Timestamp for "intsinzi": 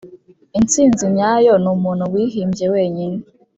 0.59-1.03